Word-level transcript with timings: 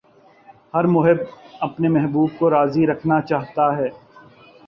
ہر 0.73 0.83
محب 0.85 1.17
اپنے 1.61 1.89
محبوب 1.89 2.29
کو 2.39 2.49
راضی 2.49 2.87
رکھنا 2.87 3.21
چاہتا 3.21 3.65
ہے۔ 3.77 3.89